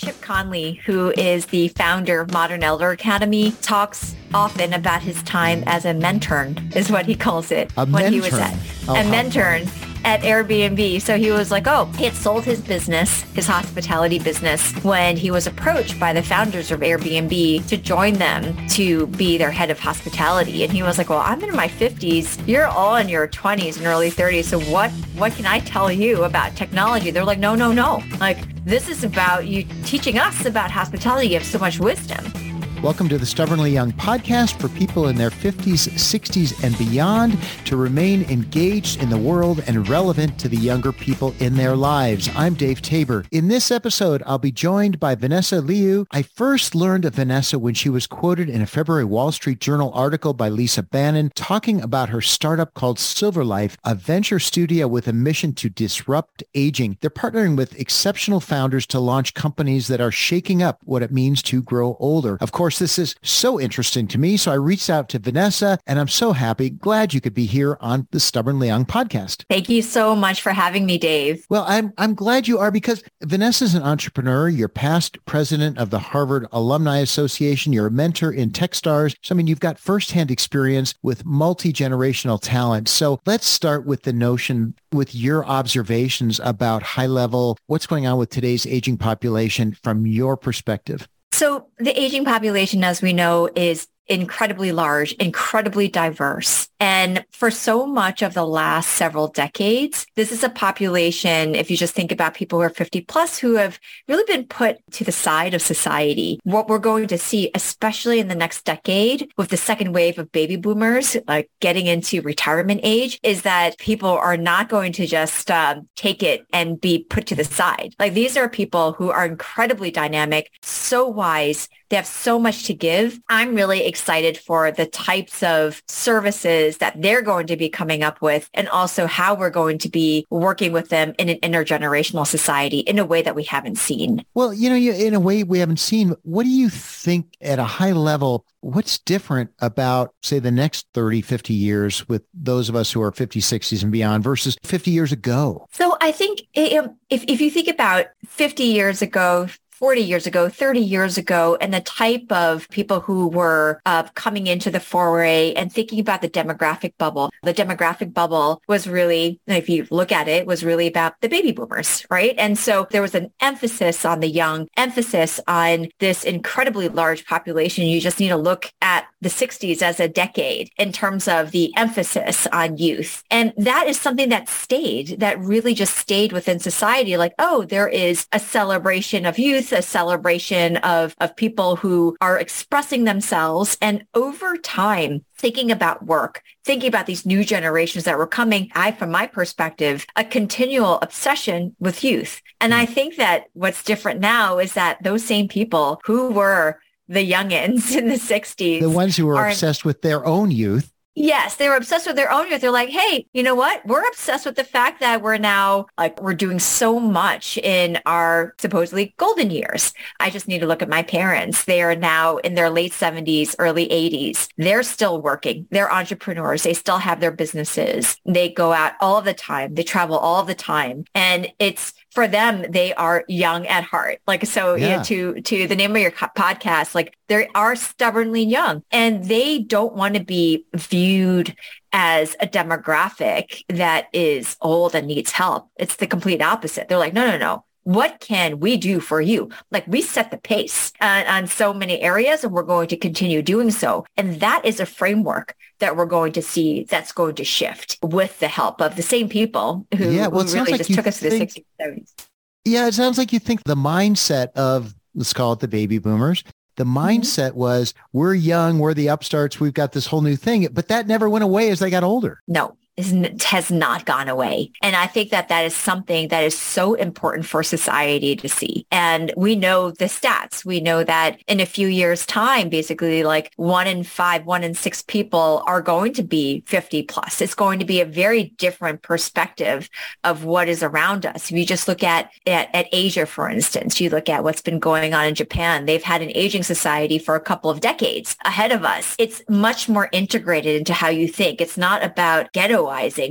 [0.00, 5.62] Chip Conley, who is the founder of Modern Elder Academy, talks often about his time
[5.66, 7.70] as a mentern, is what he calls it.
[7.76, 8.12] A when mentern.
[8.14, 8.56] he was at
[8.88, 9.60] Oh, a mentor
[10.04, 11.02] at Airbnb.
[11.02, 15.30] So he was like, oh, he had sold his business, his hospitality business, when he
[15.30, 19.78] was approached by the founders of Airbnb to join them to be their head of
[19.78, 20.64] hospitality.
[20.64, 22.40] And he was like, well, I'm in my 50s.
[22.48, 24.44] You're all in your 20s and early 30s.
[24.44, 27.10] So what, what can I tell you about technology?
[27.10, 28.02] They're like, no, no, no.
[28.18, 31.28] Like, this is about you teaching us about hospitality.
[31.28, 32.49] You have so much wisdom.
[32.82, 37.76] Welcome to the Stubbornly Young podcast for people in their 50s, 60s, and beyond to
[37.76, 42.30] remain engaged in the world and relevant to the younger people in their lives.
[42.34, 43.26] I'm Dave Tabor.
[43.32, 46.06] In this episode, I'll be joined by Vanessa Liu.
[46.10, 49.92] I first learned of Vanessa when she was quoted in a February Wall Street Journal
[49.92, 55.06] article by Lisa Bannon talking about her startup called Silver Life, a venture studio with
[55.06, 56.96] a mission to disrupt aging.
[57.02, 61.42] They're partnering with exceptional founders to launch companies that are shaking up what it means
[61.42, 62.38] to grow older.
[62.40, 65.98] Of course, this is so interesting to me, so I reached out to Vanessa, and
[65.98, 69.44] I'm so happy, glad you could be here on the Stubbornly Young podcast.
[69.48, 71.44] Thank you so much for having me, Dave.
[71.48, 74.48] Well, I'm I'm glad you are because Vanessa is an entrepreneur.
[74.48, 77.72] You're past president of the Harvard Alumni Association.
[77.72, 79.14] You're a mentor in Techstars.
[79.22, 82.88] So I mean, you've got firsthand experience with multi-generational talent.
[82.88, 88.18] So let's start with the notion with your observations about high level, what's going on
[88.18, 91.08] with today's aging population from your perspective.
[91.32, 96.68] So the aging population, as we know, is incredibly large, incredibly diverse.
[96.80, 101.76] And for so much of the last several decades, this is a population, if you
[101.76, 105.12] just think about people who are 50 plus, who have really been put to the
[105.12, 106.40] side of society.
[106.42, 110.32] What we're going to see, especially in the next decade with the second wave of
[110.32, 115.50] baby boomers, like getting into retirement age, is that people are not going to just
[115.50, 117.94] um, take it and be put to the side.
[117.98, 122.74] Like these are people who are incredibly dynamic, so wise, they have so much to
[122.74, 123.20] give.
[123.28, 128.22] I'm really excited for the types of services that they're going to be coming up
[128.22, 132.78] with and also how we're going to be working with them in an intergenerational society
[132.78, 134.24] in a way that we haven't seen.
[134.34, 136.14] Well, you know, in a way we haven't seen.
[136.22, 138.46] What do you think at a high level?
[138.60, 143.10] What's different about, say, the next 30, 50 years with those of us who are
[143.10, 145.66] 50, 60s and beyond versus 50 years ago?
[145.72, 149.48] So I think if, if you think about 50 years ago,
[149.80, 154.46] 40 years ago, 30 years ago, and the type of people who were uh, coming
[154.46, 157.30] into the foray and thinking about the demographic bubble.
[157.42, 161.52] The demographic bubble was really, if you look at it, was really about the baby
[161.52, 162.34] boomers, right?
[162.36, 167.86] And so there was an emphasis on the young, emphasis on this incredibly large population.
[167.86, 171.72] You just need to look at the 60s as a decade in terms of the
[171.78, 173.24] emphasis on youth.
[173.30, 177.16] And that is something that stayed, that really just stayed within society.
[177.16, 182.38] Like, oh, there is a celebration of youth a celebration of, of people who are
[182.38, 183.76] expressing themselves.
[183.80, 188.92] And over time, thinking about work, thinking about these new generations that were coming, I,
[188.92, 192.42] from my perspective, a continual obsession with youth.
[192.60, 192.92] And I hmm.
[192.92, 198.08] think that what's different now is that those same people who were the youngins in
[198.08, 198.80] the 60s.
[198.80, 200.92] The ones who were obsessed with their own youth.
[201.22, 202.62] Yes, they were obsessed with their own youth.
[202.62, 203.84] They're like, hey, you know what?
[203.84, 208.54] We're obsessed with the fact that we're now like we're doing so much in our
[208.56, 209.92] supposedly golden years.
[210.18, 211.66] I just need to look at my parents.
[211.66, 214.48] They are now in their late 70s, early 80s.
[214.56, 215.68] They're still working.
[215.70, 216.62] They're entrepreneurs.
[216.62, 218.16] They still have their businesses.
[218.24, 219.74] They go out all the time.
[219.74, 221.04] They travel all the time.
[221.14, 224.18] And it's for them, they are young at heart.
[224.26, 224.96] Like, so you Yeah.
[224.98, 229.60] know, to, to the name of your podcast, like they are stubbornly young and they
[229.60, 231.54] don't want to be viewed
[231.92, 235.68] as a demographic that is old and needs help.
[235.76, 236.88] It's the complete opposite.
[236.88, 237.64] They're like, no, no, no.
[237.84, 239.50] What can we do for you?
[239.70, 243.42] Like we set the pace on, on so many areas and we're going to continue
[243.42, 244.04] doing so.
[244.16, 248.38] And that is a framework that we're going to see that's going to shift with
[248.38, 251.06] the help of the same people who, Yeah, well, it who really like just took
[251.06, 252.26] us to the think- 60s, 70s.
[252.66, 256.44] Yeah, it sounds like you think the mindset of, let's call it the baby boomers,
[256.76, 256.98] the Mm-hmm.
[256.98, 261.06] mindset was we're young, we're the upstarts, we've got this whole new thing, but that
[261.06, 262.40] never went away as they got older.
[262.46, 264.70] No, is has not gone away.
[264.82, 268.86] And I think that that is something that is so important for society to see.
[268.90, 270.64] And we know the stats.
[270.64, 274.74] We know that in a few years time, basically like one in five, one in
[274.74, 277.40] six people are going to be 50 plus.
[277.40, 279.88] It's going to be a very different perspective
[280.24, 281.50] of what is around us.
[281.50, 284.78] If you just look at, at, at Asia, for instance, you look at what's been
[284.78, 285.86] going on in Japan.
[285.86, 289.14] They've had an aging society for a couple of decades ahead of us.
[289.18, 291.60] It's much more integrated into how you think.
[291.60, 292.86] It's not about ghetto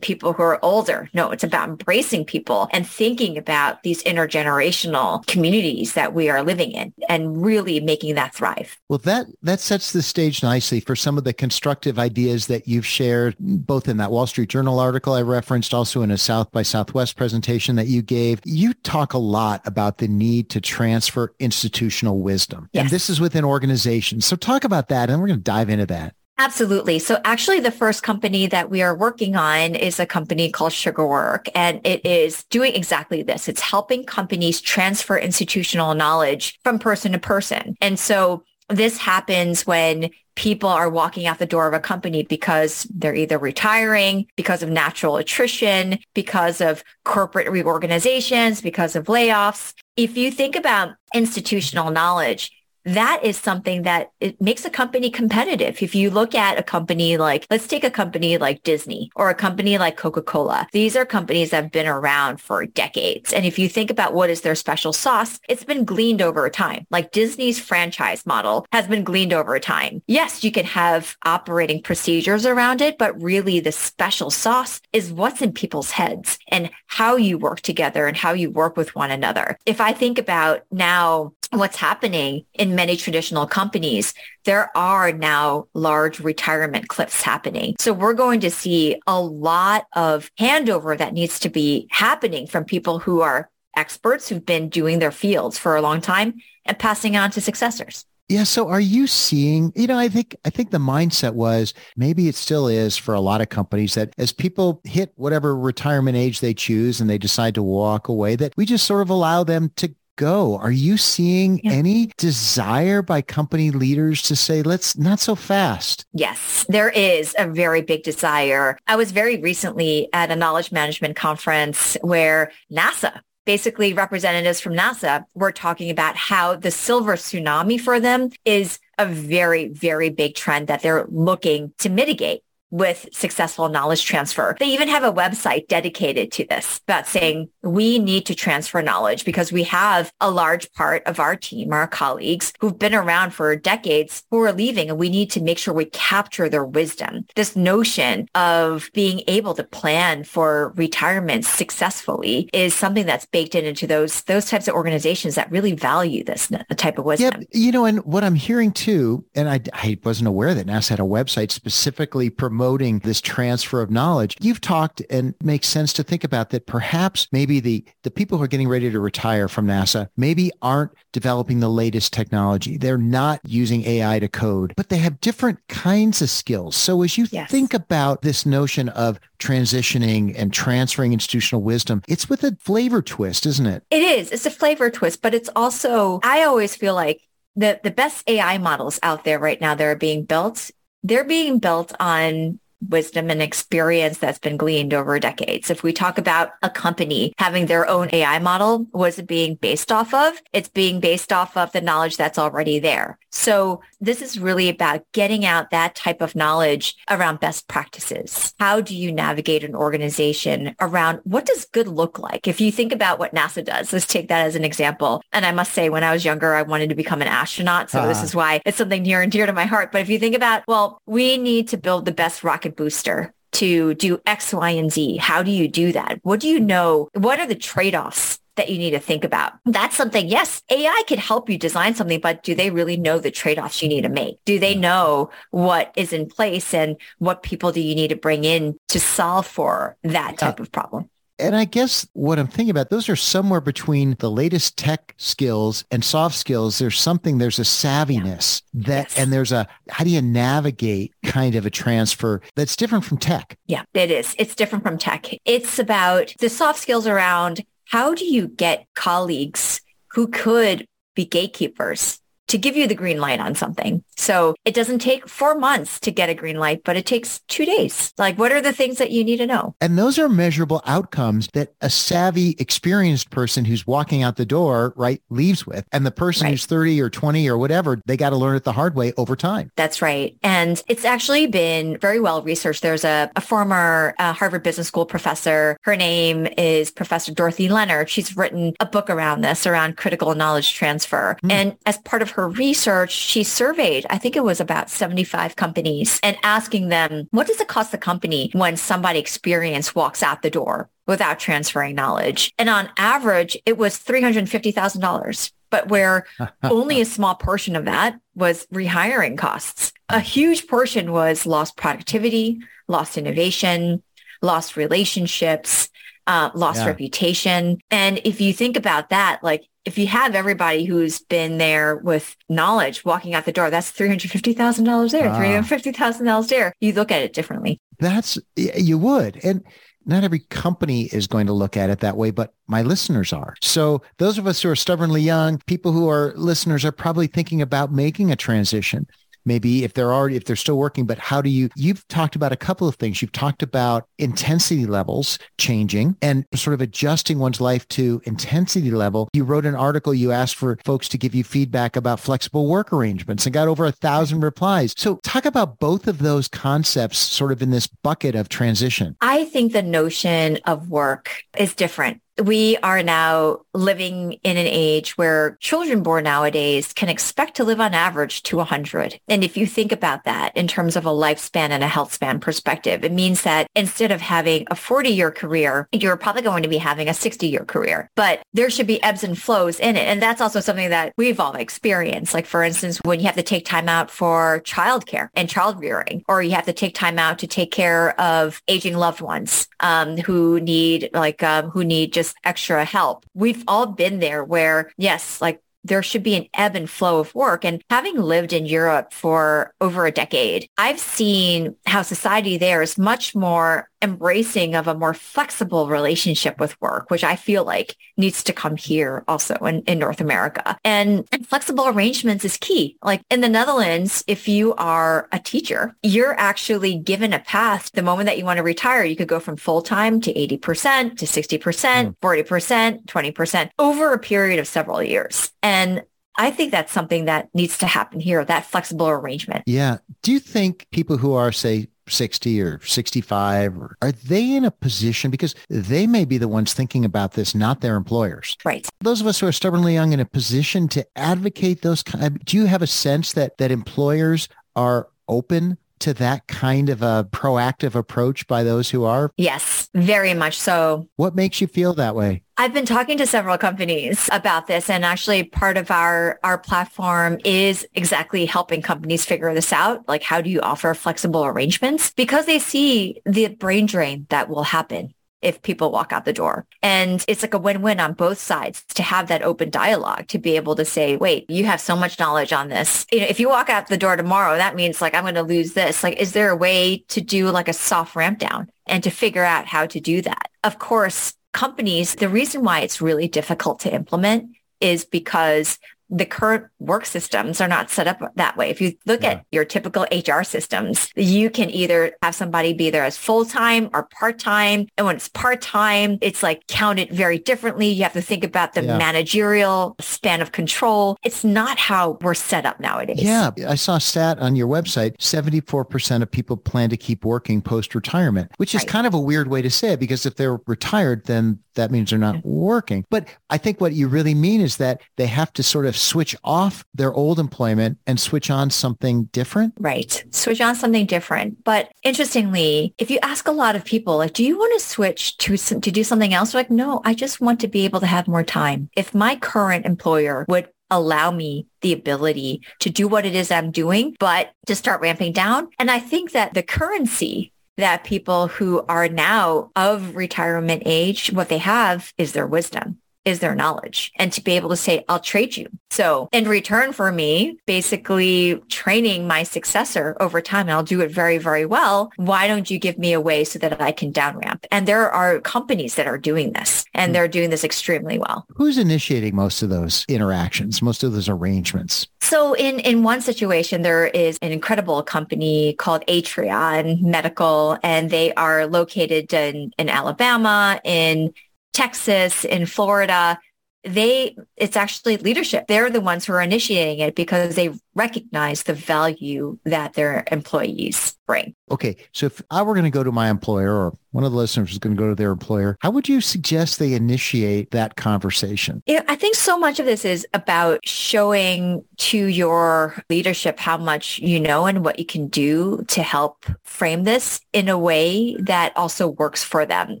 [0.00, 1.08] people who are older.
[1.14, 6.72] No, it's about embracing people and thinking about these intergenerational communities that we are living
[6.72, 8.78] in and really making that thrive.
[8.88, 12.86] Well, that, that sets the stage nicely for some of the constructive ideas that you've
[12.86, 16.62] shared, both in that Wall Street Journal article I referenced, also in a South by
[16.62, 18.40] Southwest presentation that you gave.
[18.44, 22.68] You talk a lot about the need to transfer institutional wisdom.
[22.72, 22.82] Yes.
[22.82, 24.26] And this is within organizations.
[24.26, 26.14] So talk about that and we're going to dive into that.
[26.36, 26.98] Absolutely.
[26.98, 31.48] So actually the first company that we are working on is a company called Sugarwork
[31.54, 33.48] and it is doing exactly this.
[33.48, 37.76] It's helping companies transfer institutional knowledge from person to person.
[37.80, 42.88] And so this happens when people are walking out the door of a company because
[42.92, 49.72] they're either retiring, because of natural attrition, because of corporate reorganizations, because of layoffs.
[49.96, 52.50] If you think about institutional knowledge,
[52.84, 55.82] that is something that it makes a company competitive.
[55.82, 59.34] If you look at a company like, let's take a company like Disney or a
[59.34, 60.68] company like Coca-Cola.
[60.72, 63.32] These are companies that have been around for decades.
[63.32, 66.86] And if you think about what is their special sauce, it's been gleaned over time.
[66.90, 70.02] Like Disney's franchise model has been gleaned over time.
[70.06, 75.42] Yes, you can have operating procedures around it, but really the special sauce is what's
[75.42, 79.58] in people's heads and how you work together and how you work with one another.
[79.66, 86.20] If I think about now what's happening in many traditional companies, there are now large
[86.20, 87.76] retirement cliffs happening.
[87.78, 92.64] So we're going to see a lot of handover that needs to be happening from
[92.64, 96.34] people who are experts who've been doing their fields for a long time
[96.64, 98.04] and passing on to successors.
[98.28, 98.44] Yeah.
[98.44, 102.34] So are you seeing, you know, I think, I think the mindset was maybe it
[102.34, 106.54] still is for a lot of companies that as people hit whatever retirement age they
[106.54, 109.94] choose and they decide to walk away, that we just sort of allow them to
[110.16, 110.56] go.
[110.58, 111.72] Are you seeing yeah.
[111.72, 116.06] any desire by company leaders to say, let's not so fast?
[116.12, 118.78] Yes, there is a very big desire.
[118.86, 125.24] I was very recently at a knowledge management conference where NASA basically representatives from NASA
[125.34, 130.68] were talking about how the silver tsunami for them is a very, very big trend
[130.68, 132.42] that they're looking to mitigate
[132.74, 134.56] with successful knowledge transfer.
[134.58, 139.24] They even have a website dedicated to this about saying we need to transfer knowledge
[139.24, 143.54] because we have a large part of our team, our colleagues who've been around for
[143.54, 147.24] decades who are leaving and we need to make sure we capture their wisdom.
[147.36, 153.64] This notion of being able to plan for retirement successfully is something that's baked in
[153.64, 157.34] into those, those types of organizations that really value this type of wisdom.
[157.40, 160.88] Yeah, you know, and what I'm hearing too, and I, I wasn't aware that NASA
[160.88, 164.38] had a website specifically promoting promoting this transfer of knowledge.
[164.40, 168.44] You've talked and makes sense to think about that perhaps maybe the, the people who
[168.44, 172.78] are getting ready to retire from NASA maybe aren't developing the latest technology.
[172.78, 176.74] They're not using AI to code, but they have different kinds of skills.
[176.74, 177.50] So as you yes.
[177.50, 183.44] think about this notion of transitioning and transferring institutional wisdom, it's with a flavor twist,
[183.44, 183.82] isn't it?
[183.90, 184.30] It is.
[184.32, 187.20] It's a flavor twist, but it's also, I always feel like
[187.56, 190.70] the, the best AI models out there right now that are being built
[191.04, 192.58] they're being built on
[192.88, 195.70] wisdom and experience that's been gleaned over decades.
[195.70, 199.90] If we talk about a company having their own AI model, was it being based
[199.90, 200.40] off of?
[200.52, 203.18] It's being based off of the knowledge that's already there.
[203.30, 208.54] So this is really about getting out that type of knowledge around best practices.
[208.60, 212.46] How do you navigate an organization around what does good look like?
[212.46, 215.22] If you think about what NASA does, let's take that as an example.
[215.32, 217.90] And I must say, when I was younger, I wanted to become an astronaut.
[217.90, 218.08] So uh-huh.
[218.08, 219.90] this is why it's something near and dear to my heart.
[219.90, 223.94] But if you think about, well, we need to build the best rocket booster to
[223.94, 225.16] do X, Y, and Z.
[225.16, 226.18] How do you do that?
[226.22, 227.08] What do you know?
[227.14, 229.54] What are the trade-offs that you need to think about.
[229.64, 233.30] That's something, yes, AI could help you design something, but do they really know the
[233.30, 234.38] trade-offs you need to make?
[234.44, 238.44] Do they know what is in place and what people do you need to bring
[238.44, 241.10] in to solve for that type of problem?
[241.38, 245.84] And I guess what I'm thinking about, those are somewhere between the latest tech skills
[245.90, 246.78] and soft skills.
[246.78, 248.86] There's something, there's a savviness yeah.
[248.86, 249.18] that, yes.
[249.18, 253.58] and there's a, how do you navigate kind of a transfer that's different from tech?
[253.66, 254.36] Yeah, it is.
[254.38, 255.26] It's different from tech.
[255.44, 259.80] It's about the soft skills around how do you get colleagues
[260.12, 262.20] who could be gatekeepers
[262.54, 264.00] to give you the green light on something.
[264.16, 267.64] So it doesn't take four months to get a green light, but it takes two
[267.64, 268.12] days.
[268.16, 269.74] Like what are the things that you need to know?
[269.80, 274.94] And those are measurable outcomes that a savvy, experienced person who's walking out the door,
[274.94, 275.84] right, leaves with.
[275.90, 276.52] And the person right.
[276.52, 279.34] who's 30 or 20 or whatever, they got to learn it the hard way over
[279.34, 279.72] time.
[279.74, 280.36] That's right.
[280.44, 282.82] And it's actually been very well researched.
[282.82, 285.76] There's a, a former uh, Harvard Business School professor.
[285.82, 288.08] Her name is Professor Dorothy Leonard.
[288.08, 291.36] She's written a book around this, around critical knowledge transfer.
[291.42, 291.50] Mm.
[291.50, 295.56] And as part of her her research, she surveyed, I think it was about 75
[295.56, 300.42] companies and asking them, what does it cost the company when somebody experienced walks out
[300.42, 302.52] the door without transferring knowledge?
[302.58, 306.24] And on average, it was $350,000 but where
[306.62, 309.92] only a small portion of that was rehiring costs.
[310.10, 314.02] A huge portion was lost productivity, lost innovation,
[314.40, 315.88] lost relationships,
[316.26, 316.86] uh, lost yeah.
[316.86, 317.78] reputation.
[317.90, 322.36] And if you think about that, like if you have everybody who's been there with
[322.48, 325.38] knowledge walking out the door, that's $350,000 there, ah.
[325.38, 326.72] $350,000 there.
[326.80, 327.78] You look at it differently.
[327.98, 329.44] That's, you would.
[329.44, 329.62] And
[330.06, 333.54] not every company is going to look at it that way, but my listeners are.
[333.62, 337.62] So those of us who are stubbornly young, people who are listeners are probably thinking
[337.62, 339.06] about making a transition
[339.44, 342.52] maybe if they're already if they're still working but how do you you've talked about
[342.52, 343.20] a couple of things.
[343.20, 349.28] You've talked about intensity levels changing and sort of adjusting one's life to intensity level.
[349.32, 352.92] You wrote an article you asked for folks to give you feedback about flexible work
[352.92, 354.94] arrangements and got over a thousand replies.
[354.96, 359.16] So talk about both of those concepts sort of in this bucket of transition.
[359.20, 365.16] I think the notion of work is different we are now living in an age
[365.16, 369.20] where children born nowadays can expect to live on average to 100.
[369.28, 372.40] And if you think about that in terms of a lifespan and a health span
[372.40, 376.68] perspective, it means that instead of having a 40 year career, you're probably going to
[376.68, 378.10] be having a 60 year career.
[378.16, 380.06] But there should be ebbs and flows in it.
[380.06, 382.34] And that's also something that we've all experienced.
[382.34, 386.24] Like, for instance, when you have to take time out for childcare and child rearing,
[386.28, 390.16] or you have to take time out to take care of aging loved ones um,
[390.16, 393.26] who need like um, who need just just extra help.
[393.34, 397.34] We've all been there where, yes, like there should be an ebb and flow of
[397.34, 397.64] work.
[397.64, 402.96] And having lived in Europe for over a decade, I've seen how society there is
[402.96, 408.44] much more embracing of a more flexible relationship with work, which I feel like needs
[408.44, 410.78] to come here also in, in North America.
[410.84, 412.96] And, and flexible arrangements is key.
[413.02, 417.90] Like in the Netherlands, if you are a teacher, you're actually given a path.
[417.92, 421.16] The moment that you want to retire, you could go from full time to 80%
[421.18, 425.50] to 60%, 40%, 20% over a period of several years.
[425.62, 426.04] And
[426.36, 429.64] I think that's something that needs to happen here, that flexible arrangement.
[429.66, 429.98] Yeah.
[430.22, 434.70] Do you think people who are, say, 60 or 65 or are they in a
[434.70, 439.20] position because they may be the ones thinking about this not their employers right those
[439.20, 442.56] of us who are stubbornly young in a position to advocate those kind uh, do
[442.56, 447.94] you have a sense that that employers are open to that kind of a proactive
[447.94, 449.30] approach by those who are?
[449.38, 451.08] Yes, very much so.
[451.16, 452.43] What makes you feel that way?
[452.56, 457.38] I've been talking to several companies about this and actually part of our our platform
[457.44, 460.06] is exactly helping companies figure this out.
[460.08, 462.12] Like how do you offer flexible arrangements?
[462.12, 466.64] Because they see the brain drain that will happen if people walk out the door.
[466.80, 470.56] And it's like a win-win on both sides to have that open dialogue, to be
[470.56, 473.04] able to say, wait, you have so much knowledge on this.
[473.12, 475.42] You know, if you walk out the door tomorrow, that means like, I'm going to
[475.42, 476.02] lose this.
[476.02, 479.44] Like, is there a way to do like a soft ramp down and to figure
[479.44, 480.48] out how to do that?
[480.62, 485.78] Of course, companies, the reason why it's really difficult to implement is because
[486.10, 488.70] the current work systems are not set up that way.
[488.70, 489.30] If you look yeah.
[489.30, 494.04] at your typical HR systems, you can either have somebody be there as full-time or
[494.04, 494.86] part-time.
[494.96, 497.88] And when it's part-time, it's like counted very differently.
[497.88, 498.98] You have to think about the yeah.
[498.98, 501.16] managerial span of control.
[501.22, 503.22] It's not how we're set up nowadays.
[503.22, 503.50] Yeah.
[503.66, 508.52] I saw a stat on your website, 74% of people plan to keep working post-retirement,
[508.56, 508.88] which is right.
[508.88, 512.10] kind of a weird way to say it because if they're retired, then that means
[512.10, 513.04] they're not working.
[513.10, 516.36] But I think what you really mean is that they have to sort of switch
[516.44, 519.74] off their old employment and switch on something different.
[519.78, 520.24] Right.
[520.30, 521.64] Switch on something different.
[521.64, 525.36] But interestingly, if you ask a lot of people, like, do you want to switch
[525.38, 526.52] to, to do something else?
[526.52, 528.90] They're like, no, I just want to be able to have more time.
[528.96, 533.70] If my current employer would allow me the ability to do what it is I'm
[533.70, 535.68] doing, but to start ramping down.
[535.78, 541.48] And I think that the currency that people who are now of retirement age, what
[541.48, 545.20] they have is their wisdom is their knowledge and to be able to say, I'll
[545.20, 545.68] trade you.
[545.90, 551.10] So in return for me, basically training my successor over time, and I'll do it
[551.10, 552.10] very, very well.
[552.16, 554.66] Why don't you give me a way so that I can down ramp?
[554.70, 557.12] And there are companies that are doing this and hmm.
[557.14, 558.46] they're doing this extremely well.
[558.56, 562.08] Who's initiating most of those interactions, most of those arrangements?
[562.20, 568.34] So in, in one situation, there is an incredible company called Atrion Medical, and they
[568.34, 571.32] are located in, in Alabama, in
[571.74, 573.38] Texas, in Florida,
[573.84, 575.66] they it's actually leadership.
[575.68, 581.16] They're the ones who are initiating it because they recognize the value that their employees
[581.26, 581.54] bring.
[581.70, 581.96] Okay.
[582.12, 584.72] So if I were going to go to my employer or one of the listeners
[584.72, 588.82] is going to go to their employer, how would you suggest they initiate that conversation?
[588.86, 594.18] Yeah, I think so much of this is about showing to your leadership how much
[594.18, 598.76] you know and what you can do to help frame this in a way that
[598.76, 600.00] also works for them.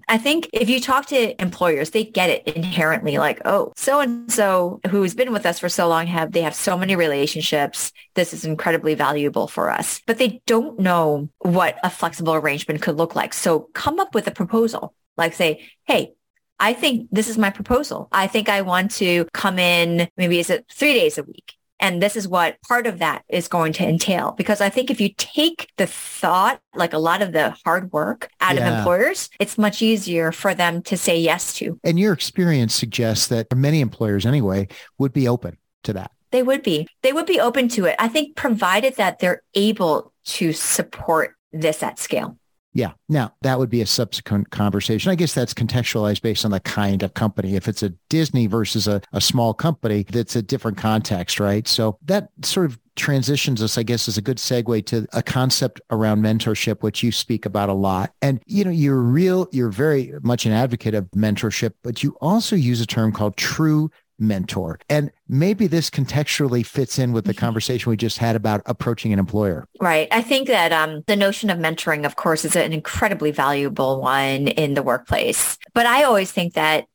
[0.08, 4.30] I think if you talk to employers, they get it inherently like, oh, so and
[4.30, 7.83] so who's been with us for so long have they have so many relationships.
[8.14, 10.00] This is incredibly valuable for us.
[10.06, 13.34] But they don't know what a flexible arrangement could look like.
[13.34, 14.94] So come up with a proposal.
[15.16, 16.14] Like say, hey,
[16.58, 18.08] I think this is my proposal.
[18.12, 21.54] I think I want to come in, maybe is it three days a week?
[21.80, 24.32] And this is what part of that is going to entail.
[24.32, 28.30] Because I think if you take the thought, like a lot of the hard work
[28.40, 28.68] out yeah.
[28.68, 31.78] of employers, it's much easier for them to say yes to.
[31.84, 36.12] And your experience suggests that many employers anyway would be open to that.
[36.34, 36.88] They would be.
[37.02, 37.94] They would be open to it.
[37.96, 42.36] I think provided that they're able to support this at scale.
[42.72, 42.90] Yeah.
[43.08, 45.12] Now that would be a subsequent conversation.
[45.12, 47.54] I guess that's contextualized based on the kind of company.
[47.54, 51.68] If it's a Disney versus a, a small company, that's a different context, right?
[51.68, 55.80] So that sort of transitions us, I guess, is a good segue to a concept
[55.90, 58.12] around mentorship, which you speak about a lot.
[58.22, 62.56] And, you know, you're real, you're very much an advocate of mentorship, but you also
[62.56, 63.88] use a term called true
[64.18, 64.78] mentor.
[64.88, 67.40] And maybe this contextually fits in with the mm-hmm.
[67.40, 69.66] conversation we just had about approaching an employer.
[69.80, 70.08] Right.
[70.10, 74.48] I think that um, the notion of mentoring, of course, is an incredibly valuable one
[74.48, 75.58] in the workplace.
[75.72, 76.86] But I always think that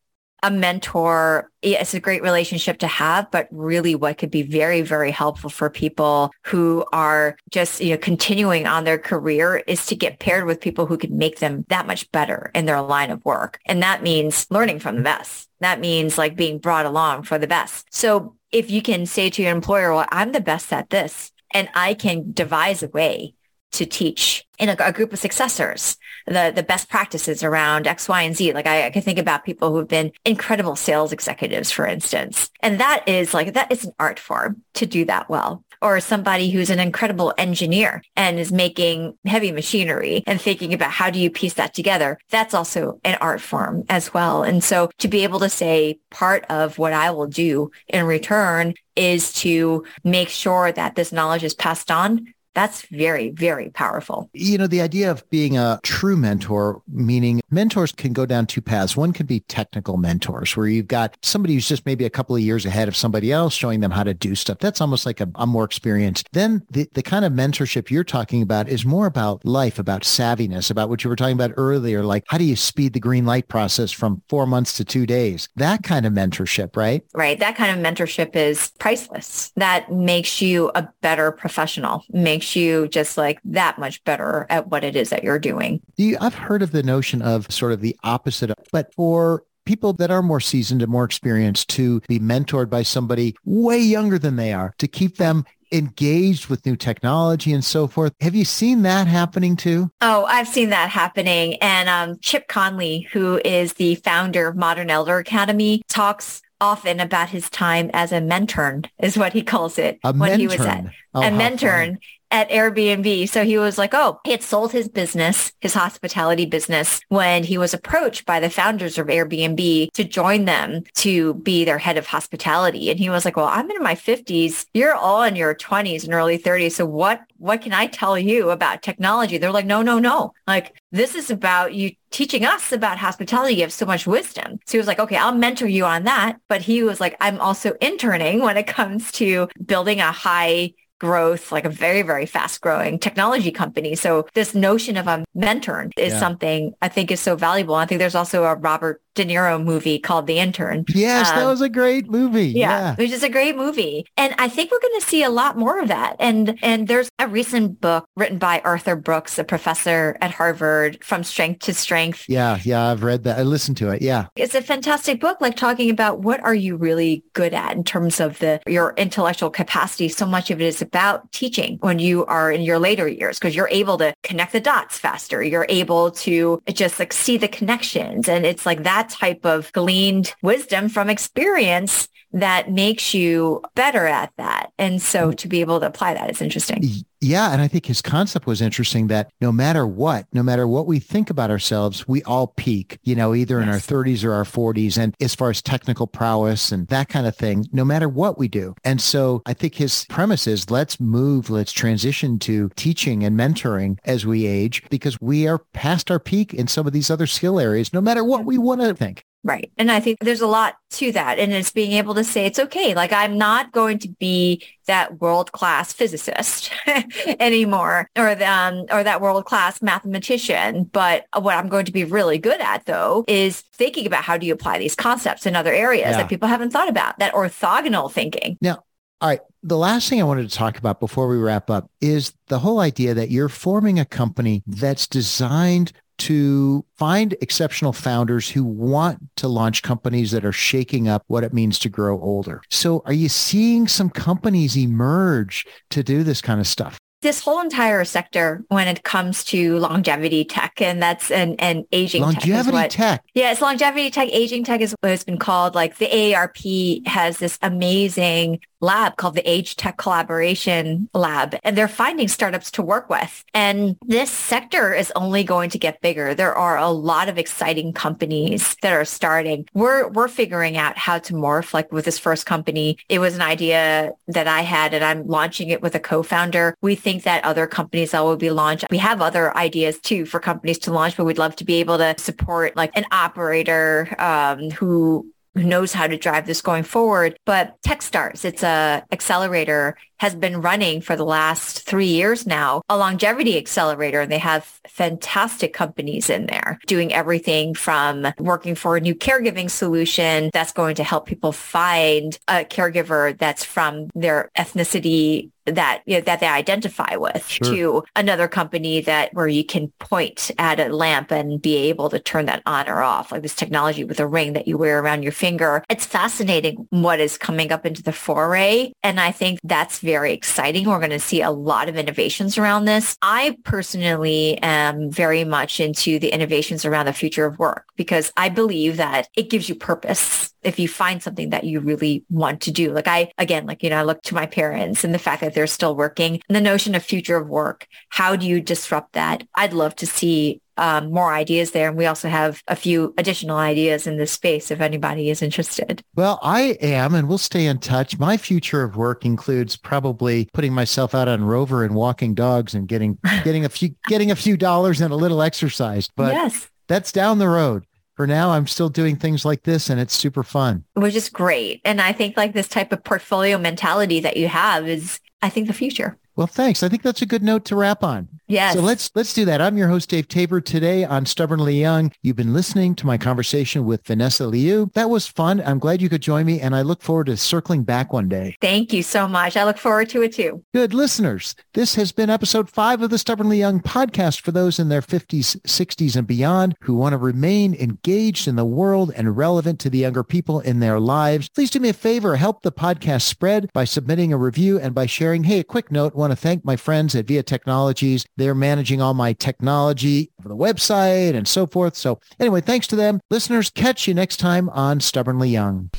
[0.43, 5.11] a mentor, it's a great relationship to have, but really what could be very, very
[5.11, 10.19] helpful for people who are just, you know, continuing on their career is to get
[10.19, 13.59] paired with people who can make them that much better in their line of work.
[13.65, 15.49] And that means learning from the best.
[15.59, 17.93] That means like being brought along for the best.
[17.93, 21.69] So if you can say to your employer, well, I'm the best at this and
[21.75, 23.33] I can devise a way
[23.71, 25.97] to teach in a, a, group of successors
[26.29, 28.53] the the best practices around X, Y, and Z.
[28.53, 32.79] Like I, I, can think about people who've been incredible sales executives, for instance, and
[32.79, 35.63] that is like that is an art form to do that well.
[35.81, 41.09] Or somebody who's an incredible engineer and is making heavy machinery and thinking about how
[41.09, 42.19] do you piece that together.
[42.29, 44.43] That's also an art form as well.
[44.43, 48.73] And so to be able to say part of what I will do in return
[48.97, 52.25] is to make sure that this knowledge is passed on
[52.59, 54.29] that's very, very powerful.
[54.33, 58.61] You know, the idea of being a true mentor, meaning mentors can go down two
[58.61, 58.97] paths.
[58.97, 62.41] One can be technical mentors where you've got somebody who's just maybe a couple of
[62.41, 64.57] years ahead of somebody else showing them how to do stuff.
[64.59, 66.27] That's almost like a, I'm more experienced.
[66.33, 70.69] Then the, the kind of mentorship you're talking about is more about life, about savviness,
[70.69, 72.03] about what you were talking about earlier.
[72.03, 75.47] Like how do you speed the green light process from four months to two days?
[75.55, 77.05] That kind of mentorship, right?
[77.13, 77.39] Right.
[77.39, 79.53] That kind of mentorship is priceless.
[79.55, 84.83] That makes you a better professional, makes you just like that much better at what
[84.83, 85.81] it is that you're doing.
[85.97, 90.09] You, I've heard of the notion of sort of the opposite, but for people that
[90.09, 94.51] are more seasoned and more experienced to be mentored by somebody way younger than they
[94.51, 98.13] are to keep them engaged with new technology and so forth.
[98.21, 99.91] Have you seen that happening too?
[100.01, 101.55] Oh, I've seen that happening.
[101.61, 107.29] And um, Chip Conley, who is the founder of Modern Elder Academy, talks often about
[107.29, 110.85] his time as a mentern is what he calls it a when he was at
[111.13, 111.97] oh, a mentor
[112.31, 113.27] at Airbnb.
[113.29, 117.57] So he was like, oh, he had sold his business, his hospitality business, when he
[117.57, 122.07] was approached by the founders of Airbnb to join them to be their head of
[122.07, 122.89] hospitality.
[122.89, 124.65] And he was like, well, I'm in my 50s.
[124.73, 126.73] You're all in your 20s and early 30s.
[126.73, 129.37] So what, what can I tell you about technology?
[129.37, 130.33] They're like, no, no, no.
[130.47, 133.55] Like, this is about you teaching us about hospitality.
[133.55, 134.59] You have so much wisdom.
[134.65, 136.39] So he was like, okay, I'll mentor you on that.
[136.47, 141.51] But he was like, I'm also interning when it comes to building a high growth,
[141.51, 143.95] like a very, very fast growing technology company.
[143.95, 146.19] So this notion of a mentern is yeah.
[146.19, 147.75] something I think is so valuable.
[147.75, 150.85] I think there's also a Robert De Niro movie called The Intern.
[150.87, 152.47] Yes, um, that was a great movie.
[152.47, 154.05] Yeah, yeah, which is a great movie.
[154.15, 156.15] And I think we're going to see a lot more of that.
[156.19, 161.25] And and there's a recent book written by Arthur Brooks, a professor at Harvard, From
[161.25, 162.25] Strength to Strength.
[162.29, 163.37] Yeah, yeah, I've read that.
[163.37, 164.01] I listened to it.
[164.01, 164.27] Yeah.
[164.37, 168.21] It's a fantastic book, like talking about what are you really good at in terms
[168.21, 170.07] of the your intellectual capacity.
[170.07, 173.53] So much of it is about teaching when you are in your later years because
[173.53, 175.43] you're able to connect the dots faster.
[175.43, 178.29] You're able to just like see the connections.
[178.29, 184.31] And it's like that type of gleaned wisdom from experience that makes you better at
[184.37, 184.71] that.
[184.77, 185.35] And so mm-hmm.
[185.35, 186.83] to be able to apply that is interesting.
[187.21, 187.51] Yeah.
[187.51, 190.99] And I think his concept was interesting that no matter what, no matter what we
[190.99, 194.97] think about ourselves, we all peak, you know, either in our 30s or our 40s.
[194.97, 198.47] And as far as technical prowess and that kind of thing, no matter what we
[198.47, 198.73] do.
[198.85, 203.97] And so I think his premise is let's move, let's transition to teaching and mentoring
[204.05, 207.59] as we age because we are past our peak in some of these other skill
[207.59, 209.25] areas, no matter what we want to think.
[209.43, 209.71] Right.
[209.77, 211.39] And I think there's a lot to that.
[211.39, 212.93] And it's being able to say it's okay.
[212.93, 216.71] Like I'm not going to be that world class physicist
[217.39, 220.83] anymore or um, or that world class mathematician.
[220.85, 224.45] But what I'm going to be really good at though is thinking about how do
[224.45, 226.17] you apply these concepts in other areas yeah.
[226.17, 228.57] that people haven't thought about, that orthogonal thinking.
[228.59, 228.83] Now,
[229.21, 229.41] all right.
[229.63, 232.79] The last thing I wanted to talk about before we wrap up is the whole
[232.79, 239.47] idea that you're forming a company that's designed to find exceptional founders who want to
[239.47, 242.61] launch companies that are shaking up what it means to grow older.
[242.69, 246.97] So are you seeing some companies emerge to do this kind of stuff?
[247.21, 252.21] This whole entire sector when it comes to longevity tech and that's and, and aging
[252.21, 253.23] longevity tech, tech.
[253.33, 254.29] Yeah, it's longevity tech.
[254.31, 255.75] Aging tech is what it's been called.
[255.75, 261.89] Like the AARP has this amazing lab called the Age Tech Collaboration Lab, and they're
[261.89, 263.43] finding startups to work with.
[263.53, 266.33] And this sector is only going to get bigger.
[266.33, 269.67] There are a lot of exciting companies that are starting.
[269.73, 271.73] We're we're figuring out how to morph.
[271.73, 275.69] Like with this first company, it was an idea that I had, and I'm launching
[275.69, 276.75] it with a co-founder.
[276.81, 278.85] We think that other companies that will be launched.
[278.89, 281.97] We have other ideas too for companies to launch, but we'd love to be able
[281.97, 287.37] to support like an operator um, who who knows how to drive this going forward.
[287.45, 292.97] But Techstars, it's a accelerator has been running for the last three years now, a
[292.97, 294.21] longevity accelerator.
[294.21, 299.69] And they have fantastic companies in there doing everything from working for a new caregiving
[299.69, 306.15] solution that's going to help people find a caregiver that's from their ethnicity that you
[306.15, 307.67] know, that they identify with sure.
[307.67, 312.19] to another company that where you can point at a lamp and be able to
[312.19, 315.23] turn that on or off like this technology with a ring that you wear around
[315.23, 319.99] your finger it's fascinating what is coming up into the foray and i think that's
[320.09, 320.89] very exciting.
[320.89, 323.15] We're going to see a lot of innovations around this.
[323.21, 328.49] I personally am very much into the innovations around the future of work because I
[328.49, 332.71] believe that it gives you purpose if you find something that you really want to
[332.71, 332.91] do.
[332.91, 335.53] Like I, again, like, you know, I look to my parents and the fact that
[335.53, 337.87] they're still working and the notion of future of work.
[338.09, 339.43] How do you disrupt that?
[339.53, 341.89] I'd love to see um, more ideas there.
[341.89, 346.01] And we also have a few additional ideas in this space if anybody is interested.
[346.15, 348.17] Well, I am, and we'll stay in touch.
[348.17, 352.87] My future of work includes probably putting myself out on Rover and walking dogs and
[352.87, 356.09] getting getting a few getting a few dollars and a little exercise.
[356.15, 356.69] But yes.
[356.87, 357.85] that's down the road
[358.19, 360.83] for now, I'm still doing things like this and it's super fun.
[360.95, 361.79] Which is great.
[361.85, 365.67] And I think like this type of portfolio mentality that you have is, I think,
[365.67, 366.17] the future.
[366.35, 366.83] Well, thanks.
[366.83, 368.29] I think that's a good note to wrap on.
[368.47, 368.73] Yes.
[368.73, 369.61] So let's let's do that.
[369.61, 372.11] I'm your host Dave Tabor today on Stubbornly Young.
[372.23, 374.89] You've been listening to my conversation with Vanessa Liu.
[374.95, 375.61] That was fun.
[375.63, 378.55] I'm glad you could join me and I look forward to circling back one day.
[378.61, 379.55] Thank you so much.
[379.55, 380.63] I look forward to it too.
[380.73, 381.55] Good listeners.
[381.73, 385.59] This has been episode 5 of the Stubbornly Young podcast for those in their 50s,
[385.61, 389.99] 60s and beyond who want to remain engaged in the world and relevant to the
[389.99, 391.49] younger people in their lives.
[391.49, 395.05] Please do me a favor, help the podcast spread by submitting a review and by
[395.05, 395.43] sharing.
[395.43, 399.15] Hey, a quick note, want to thank my friends at Via Technologies they're managing all
[399.15, 401.95] my technology for the website and so forth.
[401.95, 403.19] So anyway, thanks to them.
[403.31, 405.89] Listeners, catch you next time on Stubbornly Young.